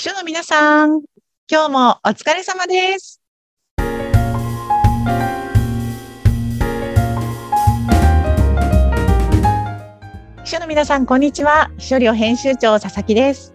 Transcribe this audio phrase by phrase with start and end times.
[0.00, 1.02] 秘書の皆さん、
[1.46, 3.20] 今日もお疲れ様です。
[10.42, 11.70] 秘書の皆さん、こんにちは。
[11.76, 13.52] 秘書寮編集長佐々木です。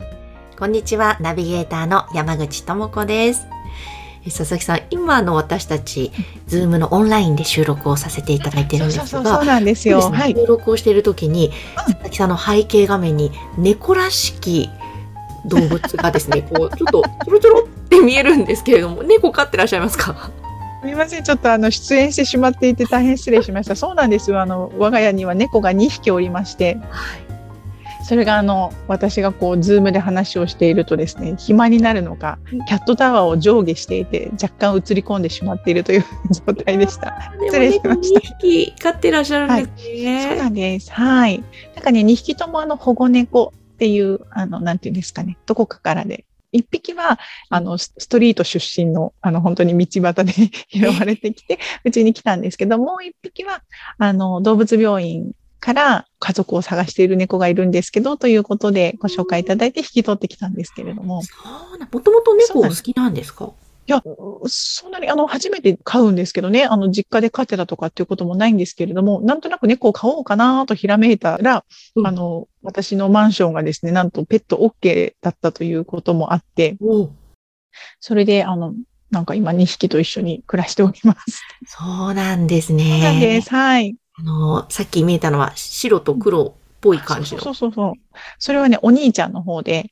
[0.60, 3.48] こんにちは、ナビゲーターの山口智子です。
[4.24, 6.12] え佐々木さん、今の私たち、
[6.46, 10.00] ズームのオンラインで収録をさせていただいてるんですが、そうなんですよ。
[10.00, 10.36] そうですねはい。
[10.36, 14.70] 収録をしている時に、佐々木さんの背景画面に猫らしき
[15.48, 20.32] 動物がですね、こう、ちょっとちょろちょろって見えるんですけれども、猫飼ってらっしゃいますか？
[20.82, 23.76] すみません、ちょっとあの出演してしまっていて大変失礼しました。
[23.76, 24.42] そうなんですよ。
[24.42, 27.26] あの我が家には猫が2匹おりまして、はい。
[28.08, 36.06] それがあの私がこうズームで話をしているとですね、暇になるのか、キャットタワーを上下していて若干映り込んでしまっているという
[36.46, 37.32] 状態でした。
[37.48, 40.28] 失礼しました2匹飼ってらっしゃるんですね。
[40.30, 40.92] そうなんです。
[40.92, 41.44] はい。
[41.74, 46.26] なんかね、2匹ともあの保護猫っていう、あの、なんていうんですかね、どこかからで。
[46.54, 50.32] 1匹は、あの、スストリート出身の、あの、本当に道端で
[50.72, 53.62] 拾われてきて、うちに来たんですけど、もう1匹は、
[53.98, 61.24] あの、動物病院から家族を探している猫がいるんですけど、ということでご紹介いただいて引き取ってきたんですけれども。
[61.24, 61.34] そ
[61.76, 63.52] うな、もともと猫お好きなんですか？
[63.88, 64.02] いや、
[64.48, 71.64] そんなに、あの、初めて飼うんですけどね、あの、実家で飼ってたとかっていうこともないんですけれども、なんとなく猫を飼おうかなとひらめいたら、
[71.96, 77.10] うんあの、私のマンションがですね、なんとペット OK だったということもあって、お
[78.00, 78.74] それで、あの、
[79.12, 81.44] なんか今2匹と一緒に暮らしております。
[81.68, 83.00] そうなんですそうね。
[83.00, 83.50] なんです。
[83.50, 83.96] はい。
[84.18, 87.42] あの、さっき見えたのは白と黒っぽい感じの。
[87.42, 87.94] そうそうそう。
[88.40, 89.92] それはね、お兄ちゃんの方で、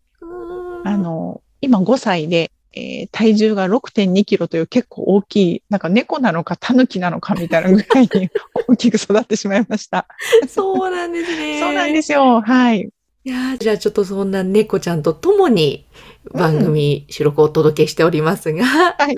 [0.86, 8.30] あの、今5歳で、えー体重が6.2キロという結構大きい、なんか猫なのかタヌキなのかみたいなぐらいに
[8.68, 10.08] 大きく育ってしまいました。
[10.48, 11.60] そうなんですね。
[11.60, 12.42] そうなんですよ。
[12.42, 12.90] はい。
[13.26, 15.86] いやーじゃあちょっとそんな猫ちゃんと共に
[16.34, 19.18] 番組収録をお届けしておりますが、はい。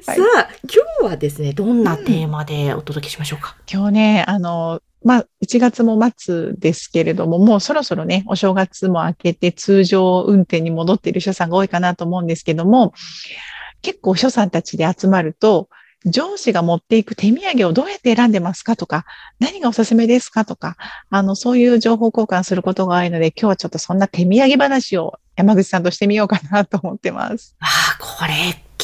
[0.00, 3.56] さあ、今日はですね、どんなテーマでお届けしましょうか？
[3.70, 12.94] 今日ね、あの、まあ、1月も末ですけれども、もうそろそろね、お正月も明けて通常運転に戻っている秘書さんが多いかなと思うんですけども、
[13.82, 15.68] 結構秘書さんたちで集まると、
[16.06, 19.04] 上司が持っていく手土産をどうやって選んでますかとか、
[19.38, 20.76] 何がおすすめですかとか、
[21.10, 27.56] あの、そういう情報交換することが多いので、今日はちょっとそんな手土産話を山口さんとしてみようかなと思ってます。
[27.60, 28.34] ああ、これ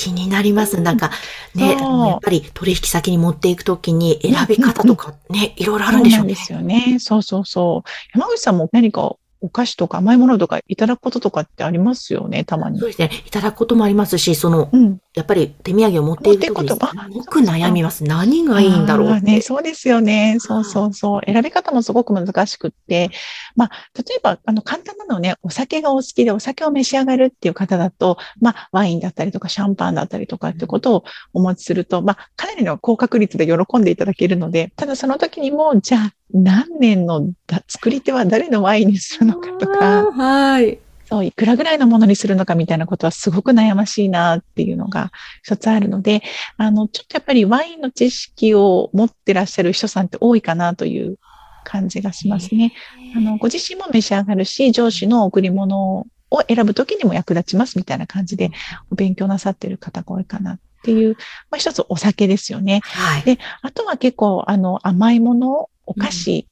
[0.00, 0.80] 気になります。
[0.80, 1.10] なんか
[1.54, 6.34] ね、やっぱり取引先に持っていくときに選び方とかね、いろいろあるんでしょうね。
[6.34, 6.98] そうなんですよね。
[6.98, 7.90] そうそうそう。
[8.14, 12.88] 山口さんも何かお菓子とか甘いものとかいただくこととかってありますよね、たまにそう。
[12.88, 13.10] ですね。
[13.26, 14.98] いただくこともありますし、その、うん。
[15.14, 18.04] やっぱり手土産を持っていくことごく悩みます。
[18.04, 20.36] 何がいいんだろうね、そうですよね。
[20.38, 21.20] そうそうそう。
[21.26, 23.10] 選び方もすごく難しくって。
[23.56, 40.78] まあ、例えば、あの、簡単なのね、お酒がお好きでお酒を召し上がるっていう方だと、まあ、ワインだったりとかシャンパンだったりとかってことをお持ちすると、まあ、かなりの高確率で喜んでいただけるので、ただその時にも、じゃあ、何年のだ作り手は誰のワインにするのかとか、はい。
[41.06, 45.10] そう、いくらぐらいのものにするのかみたいなことはすごく悩ましいなっていうのが
[45.42, 46.22] 一つあるので、
[46.56, 51.16] あの、ちょっとやっぱりワインの知識を持ってらっしゃる人さんって多いかなという
[51.64, 52.72] 感じがしますね。
[53.16, 58.52] あの、ご自身も召し上がるし、上司の贈り物を選ぶときにも役立ちますみたいな感じで
[58.90, 61.16] お勉強なさってる方が多いかなっていう、
[61.50, 62.80] まあ一つお酒ですよね。
[62.84, 63.22] はい。
[63.22, 66.46] であとは結構、あの、甘いもの、お菓子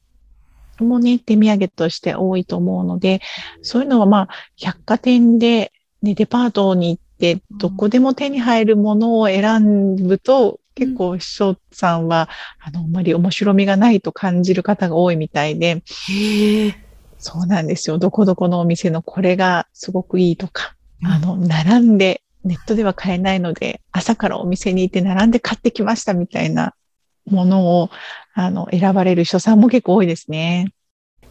[0.85, 3.21] もね、手土産として多いと思うので、
[3.63, 5.73] そういうのはまあ、百貨店で、
[6.03, 12.29] ね、デパートに行って、どこでも手に入るものを選ぶと、結構、秘書さんは、
[12.61, 15.83] あの、あまり面白みがないと感じる方が多いみたいで。
[17.19, 17.99] そうなんですよ。
[17.99, 26.75] どこどこのお店のこれがすごくいいとか、うんあの、並んで、ネットでは買えないので、朝からお店に行って並んで買ってきましたみたいな
[27.27, 27.91] ものを、
[28.35, 30.73] あの、選ばれる人さんも結構多いですね。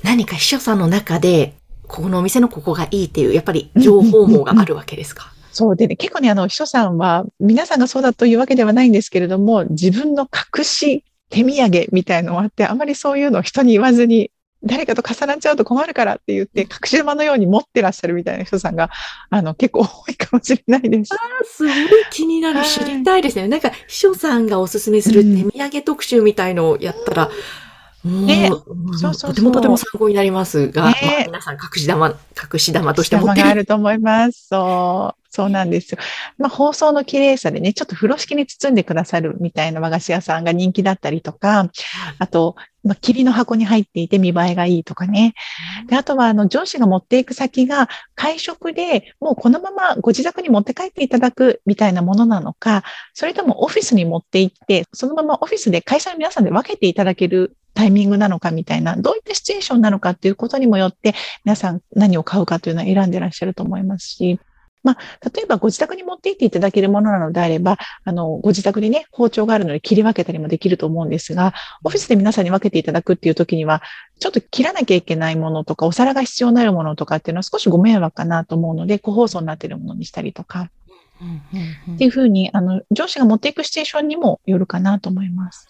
[0.03, 1.55] 何か秘書さんの中で、
[1.87, 5.31] ここのお店のここがいいっていう、やっぱり情報網があるわけですか？
[5.51, 10.27] そうでね、結構ね、あの、秘書さんは、皆さんがそうだというわけではないんですけれども、自分の
[10.57, 14.29] 隠し手土産みたいのがあって、あまりそういうのを人に言わずに、
[14.63, 18.89] 誰かと重なっちゃうと困るからって言って、隠し玉のように持ってらっしゃるみたいな人さんが、
[19.29, 21.15] あの、結構多いかもしれないです。
[21.43, 21.73] すごい
[22.11, 22.59] 気になる。
[22.59, 23.47] はい知りたいですね。
[23.47, 27.66] なんか、秘書さんがおすすめする手土産特集みたいのをやったら、ねうん
[28.03, 28.63] そう
[28.93, 33.47] そうそうとてもとても参考になりますが、ねまあ皆さん隠し玉、隠し玉として持ってる。
[33.47, 34.47] あると思います。
[34.49, 35.27] そう。
[35.29, 35.99] そうなんですよ。
[36.39, 41.69] まあ、包装の綺麗さでね、ちょっと風呂敷に包んでくださるみたいな和菓子屋さんが人気だったりとか、
[42.17, 45.35] あと、まあ、霧の箱に入っていて見栄えがいいとかね。
[45.87, 52.83] で、あとは、あの、上司が持っていく先が会食でもうこのままご自宅に持って帰っていただくみたいなものなのか、
[53.13, 61.13] それともオフィスに持って行って、そのままオフィスで会社の皆さんで分けていただけるタイミングなのかみたいな、どういったシチュエーションなのかっていうことにもよって、
[61.45, 64.39] 皆さん何を買うかというのは選んでらっしゃると思いますし、
[64.81, 71.53] まあ、例えばご自宅に持って行っていただけるものなのであれば、あの、ご自宅にね、包丁があるので切り分けたりもできると思うんですが、
[71.83, 73.83] オフィスで皆さんに分けていただくっていう時には、
[74.17, 80.71] ちょっと切らなきゃいけないものとか、お皿が必要になるものとかっていうのは少しご迷惑かなと思うので、個包装になっているものにしたりとか、
[81.95, 85.67] っていうふうに、あの、上司が持っていくシチュエーションにもよるかなと思います。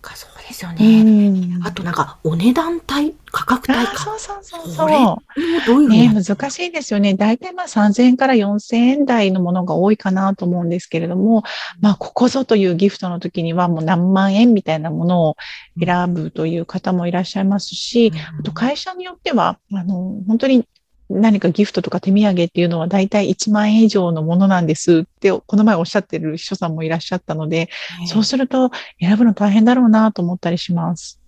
[0.00, 1.02] か、そうですようね。
[1.02, 3.96] んあとなんか、お値段帯、価格帯あか。
[3.96, 4.88] そうそうそうこそう。
[4.88, 5.22] れも
[5.64, 7.14] どういうふうにね、難しいですよね。
[7.14, 11.42] 大体まあ3000円から4000円台のものが多いかなと思うんですけれども、
[11.80, 15.36] まあここぞというギフトの時にはもう何万円みたいなものを
[15.84, 19.94] 選ぶという方もいらっしゃいますし、あと会社によっては、あの、
[20.26, 20.66] 本当に
[21.10, 27.68] 何かギフトとか手土産っていうのは大体1万円以上のものなんですって、この前おっしゃってる秘書さんもいらっしゃったので、
[28.06, 28.70] そうすると
[29.00, 31.20] 選ぶの大変だろうなと思ったりします。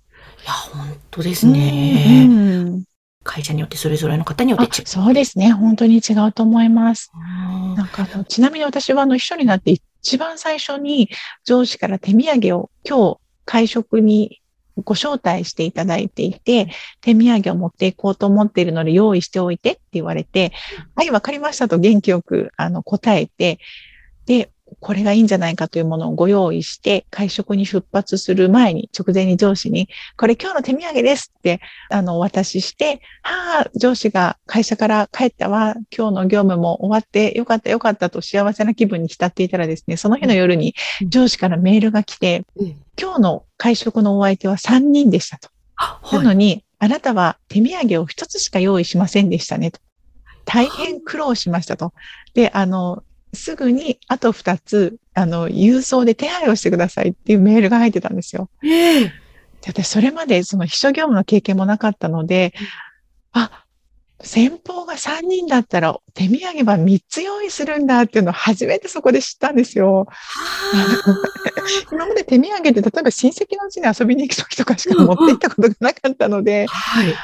[0.43, 2.27] いや、本当ですね。
[2.29, 2.85] うん
[3.23, 4.87] 会社によってそれぞれの方によってあ違う。
[4.87, 5.53] そうですね。
[5.53, 7.11] 本当に違うと思います。
[7.15, 11.11] うんなんかあの、ちなみに私はあの、秘書になって一番最初に
[11.44, 14.39] 上司から手土産を今日会食に
[14.82, 16.69] ご招待していただいていて、
[17.00, 20.53] 手土産を持っていこうと思っているので用意しておいてって言われて、
[20.94, 23.59] はい、わかりましたと元気よくあの答えて、
[24.27, 24.50] で、
[24.81, 45.49] これがいいんじゃないかというものをご用意して、会食に出発する前に、直前に上司に、これ今日の手土産ですって、あの、お渡しして、はあ、上司が会社から帰ったわ、今日の業務も終わってよかったよかったと幸せな気分に浸っていたらですね、その日の夜にうん上司からメールが来て、うん今日の会食のお相手は3人でしたと。
[45.76, 49.81] あなのに、あなたは手土産を1つしか用意しませんでしたねと。
[50.44, 51.94] 大変苦労しましたと。
[52.34, 53.02] で、あの、
[53.32, 58.50] すぐにあと2つ、あの、郵送で手配をしてくださいっていうメールが入ってたんですよ。
[58.65, 59.12] ええ
[59.62, 62.55] で私、それまでその秘書業務の経験もなかったので、
[63.32, 63.65] あ、
[64.23, 70.06] 先方が3人だったら手土産は3つ用意するんだっていうのを初めてそこで知ったんですよ。
[71.93, 77.15] 今まで手土産って例えば親戚のうちに遊びに行くときとかしか持って行ったことがなかったので、はい。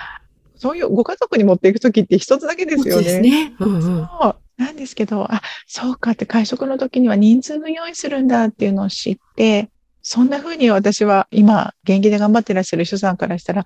[0.57, 3.51] そういうご家族に持っていくときって一つだけですよそうですね。
[3.51, 3.57] ね。
[3.61, 3.83] うんうん。
[3.83, 4.37] そう。
[4.57, 9.71] なんですけど、あ、そうかって会食の時には人数分用意するんだっていうのを知って、
[10.03, 13.65] そんな風に私は今、現役で頑張ってらっしゃる秘書さんからしたら、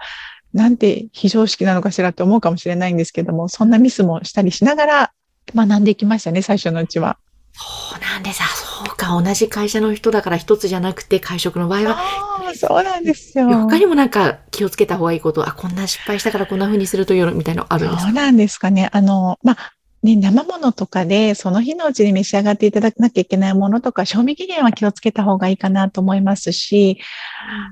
[0.52, 5.12] なんて非常識なのかしらって思うかもしれないんですけども、そんなミスもしたりしながら
[5.54, 7.18] 学んでいきましたね、最初のうちは。
[7.52, 8.42] そうなんです。
[8.42, 9.20] あ、そうか。
[9.22, 13.48] 同じ会社の人だから一つじゃなくて、会食の場合は、ああ、そうなんですよ。
[13.62, 18.04] 他にもなんか気をつけた方がいいこと、あ、こんな失敗したからこんな風にするというみたいなのあるんですか？
[18.06, 18.88] そうなんですかね。
[18.92, 26.98] あの、まあ、ね、生ものとかで、その日のうちに召し上がっていただかなきゃいけないものとか、賞味期限は気をつけた方がいいかなと思いますし、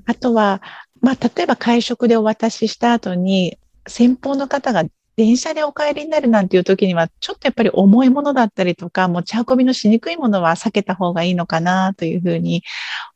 [0.05, 0.63] あとは、
[1.01, 4.85] まあ、例えば会食でお渡しした後に、先方の方が
[5.17, 12.63] 電車でお帰りになるなんていう時には、ちょっとやっぱり重いものだったりとか、持ち運びのしにくいものは避けた方がいいのかなというふうに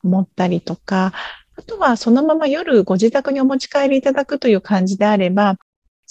[0.03, 1.13] 思ったりとか、
[1.57, 5.59] あとはそのまま夜ご自宅にお持ち帰りいただくという感じであれば、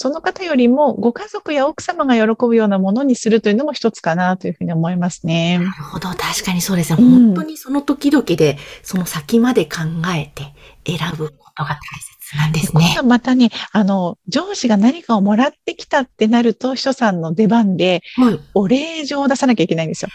[0.01, 5.59] その方よりもご家族や奥様が喜ぶようなものにするというのも一つかなというふうに思いますね。
[5.59, 6.09] なるほど。
[6.09, 7.03] 確かにそうですね。
[7.03, 10.55] うん本当にその時々で、その先まで考えて
[10.97, 11.77] 選ぶことが大
[12.23, 13.03] 切なんですね今。
[13.03, 18.39] 度またね、あの、上司が何かをもらってきたってなると、秘書さんの出番ではい。
[18.55, 20.09] お礼状を出さなきゃいけないんですよ。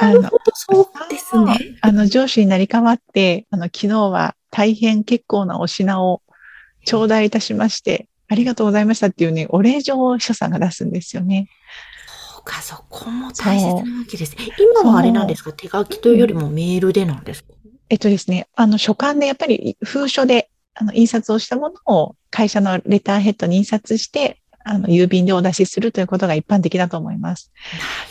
[0.00, 0.40] なるほど。
[0.54, 1.76] そうですね。
[1.82, 6.22] あの、上司になり変わって、あの、昨日は大変結構なお品を
[6.86, 11.48] 頂戴いたしまして、ありがとうございましたっていうね、お礼状を秘書さんが出すんですよね。
[12.34, 14.48] そうか、そこも大切なわけですね。
[14.58, 15.52] 今はあれなんですか？
[15.52, 17.52] 手書きというよりもメールでなんですか？
[17.88, 27.52] えっとですね、あの、書簡でやっぱり封書で、あの、印刷をしたものを会社のレターヘッドに印刷して、あの、郵便でお出しするということが一般的だと思います。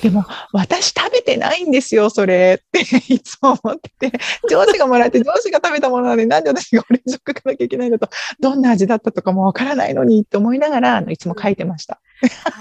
[0.02, 2.80] でも、私食べてないんですよ、それって
[3.14, 4.18] いつも思ってて、
[4.50, 8.10] 上司がもらって上司が食べたものなのになんで私がオレンジを書かなきゃいけないのと、
[8.40, 12.00] どんな味だったとかもわからないのにって思いながら、あの、いつも書いてました。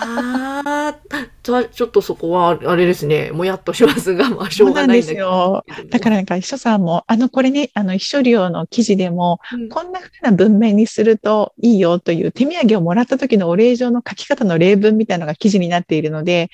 [0.01, 0.99] ああ、
[1.43, 5.65] ちょっとそこは、あれですね、もやっとしますが、まあ、しょうがないんだけど。
[5.91, 16.51] だからなんか、秘書さんも、あの、これね、あの、秘書料の記事でも、うんこんな風な文面にするといいよという手土産をもらった時のお礼状の書き方の例文みたいなのが記事になっているので、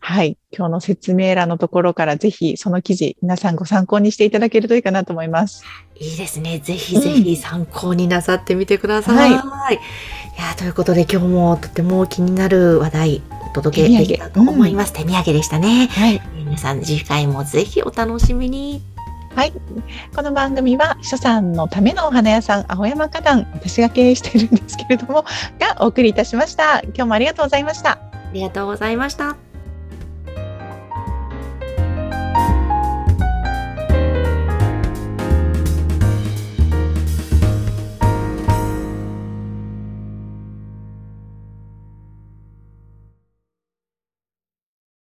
[0.00, 0.38] はい。
[0.50, 5.64] 今日の説明欄のところからぜひその記事、皆さんご参考にしていただけるといいかなと思います。
[5.96, 6.58] いいですね。
[6.60, 9.32] ぜひぜひ参考になさってみてください。
[9.32, 9.78] はいい
[10.40, 14.92] や、ということで今日もとても気になる話題お届けできたと思います。
[14.92, 15.88] 手土産でしたね。
[15.88, 16.22] はい。
[16.36, 18.82] 皆さん次回もぜひお楽しみに。
[19.34, 19.52] はい。
[20.14, 25.24] この番組は、秘書さんのためのお花屋さん、青山花壇、私が経営しているんですけれども、
[25.58, 26.80] がお送りいたしました。
[26.80, 27.92] 今日もありがとうございました。
[27.92, 28.00] あ
[28.32, 29.47] りがとうございました。